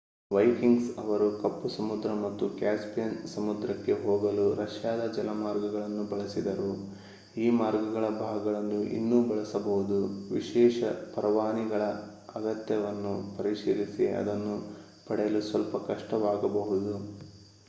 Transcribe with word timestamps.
Vikings 0.31 0.87
ಅವರು 0.99 1.25
ಕಪ್ಪು 1.41 1.67
ಸಮುದ್ರ 1.69 2.11
ಮತ್ತು 2.21 2.45
ಕ್ಯಾಸ್ಪಿಯನ್ 2.51 3.13
ಸಮುದ್ರಕ್ಕೆ 3.27 3.93
ಹೋಗಲು 3.99 4.45
ರಷ್ಯಾದ 4.55 5.01
ಜಲಮಾರ್ಗಗಳನ್ನು 5.11 6.03
ಬಳಸಿದರು 6.05 6.69
ಈ 7.37 7.47
ಮಾರ್ಗಗಳ 7.59 8.07
ಭಾಗಗಳನ್ನು 8.19 8.79
ಇನ್ನೂ 8.97 9.19
ಬಳಸಬಹುದು 9.23 9.99
ವಿಶೇಷ 10.31 10.79
ಪರವಾನಗಿಗಳ 11.13 11.83
ಅಗತ್ಯವನ್ನು 12.35 13.13
ಪರಿಶೀಲಿಸಿ 13.37 14.07
ಅದನ್ನು 14.13 14.55
ಪಡೆಯಲು 15.07 15.43
ಸ್ವಲ್ಪ 15.49 15.83
ಕಷ್ಟವಾಗಬಹುದು 15.87 16.95